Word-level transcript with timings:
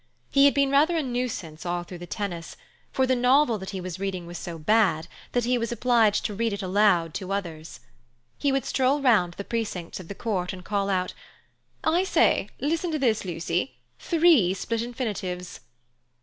He 0.31 0.45
had 0.45 0.55
been 0.55 0.71
rather 0.71 0.97
a 0.97 1.03
nuisance 1.03 1.63
all 1.63 1.83
through 1.83 1.99
the 1.99 2.07
tennis, 2.07 2.57
for 2.91 3.05
the 3.05 3.15
novel 3.15 3.59
that 3.59 3.69
he 3.69 3.79
was 3.79 3.99
reading 3.99 4.25
was 4.25 4.39
so 4.39 4.57
bad 4.57 5.07
that 5.33 5.45
he 5.45 5.59
was 5.59 5.71
obliged 5.71 6.25
to 6.25 6.33
read 6.33 6.53
it 6.53 6.63
aloud 6.63 7.13
to 7.13 7.31
others. 7.31 7.81
He 8.39 8.51
would 8.51 8.65
stroll 8.65 8.99
round 8.99 9.33
the 9.35 9.43
precincts 9.43 9.99
of 9.99 10.07
the 10.07 10.15
court 10.15 10.53
and 10.53 10.65
call 10.65 10.89
out: 10.89 11.13
"I 11.83 12.03
say, 12.03 12.49
listen 12.59 12.89
to 12.93 12.97
this, 12.97 13.23
Lucy. 13.23 13.75
Three 13.99 14.55
split 14.55 14.81
infinitives." 14.81 15.59